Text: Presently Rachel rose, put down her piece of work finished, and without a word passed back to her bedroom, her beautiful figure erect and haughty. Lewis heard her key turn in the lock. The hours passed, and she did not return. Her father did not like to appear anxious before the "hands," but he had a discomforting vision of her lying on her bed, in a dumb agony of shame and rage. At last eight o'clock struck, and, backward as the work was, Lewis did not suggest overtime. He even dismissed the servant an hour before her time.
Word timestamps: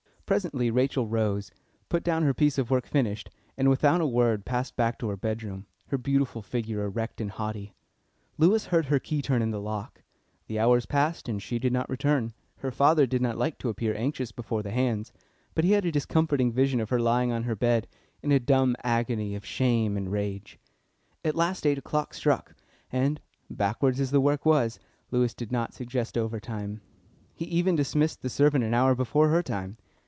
Presently 0.25 0.71
Rachel 0.71 1.07
rose, 1.09 1.51
put 1.89 2.05
down 2.05 2.23
her 2.23 2.33
piece 2.33 2.57
of 2.57 2.71
work 2.71 2.87
finished, 2.87 3.29
and 3.57 3.67
without 3.69 3.99
a 3.99 4.07
word 4.07 4.45
passed 4.45 4.77
back 4.77 4.97
to 4.99 5.09
her 5.09 5.17
bedroom, 5.17 5.65
her 5.87 5.97
beautiful 5.97 6.41
figure 6.41 6.85
erect 6.85 7.19
and 7.19 7.29
haughty. 7.31 7.73
Lewis 8.37 8.67
heard 8.67 8.85
her 8.85 8.97
key 8.97 9.21
turn 9.21 9.41
in 9.41 9.51
the 9.51 9.59
lock. 9.59 10.03
The 10.47 10.57
hours 10.57 10.85
passed, 10.85 11.27
and 11.27 11.43
she 11.43 11.59
did 11.59 11.73
not 11.73 11.89
return. 11.89 12.31
Her 12.59 12.71
father 12.71 13.05
did 13.05 13.21
not 13.21 13.37
like 13.37 13.57
to 13.57 13.67
appear 13.67 13.93
anxious 13.93 14.31
before 14.31 14.63
the 14.63 14.71
"hands," 14.71 15.11
but 15.53 15.65
he 15.65 15.73
had 15.73 15.83
a 15.83 15.91
discomforting 15.91 16.49
vision 16.53 16.79
of 16.79 16.91
her 16.91 16.99
lying 17.01 17.33
on 17.33 17.43
her 17.43 17.53
bed, 17.57 17.89
in 18.23 18.31
a 18.31 18.39
dumb 18.39 18.77
agony 18.85 19.35
of 19.35 19.45
shame 19.45 19.97
and 19.97 20.13
rage. 20.13 20.57
At 21.25 21.35
last 21.35 21.65
eight 21.67 21.77
o'clock 21.77 22.13
struck, 22.13 22.55
and, 22.89 23.19
backward 23.49 23.99
as 23.99 24.11
the 24.11 24.21
work 24.21 24.45
was, 24.45 24.79
Lewis 25.11 25.33
did 25.33 25.51
not 25.51 25.73
suggest 25.73 26.17
overtime. 26.17 26.79
He 27.35 27.43
even 27.47 27.75
dismissed 27.75 28.21
the 28.21 28.29
servant 28.29 28.63
an 28.63 28.73
hour 28.73 28.95
before 28.95 29.27
her 29.27 29.43
time. 29.43 29.75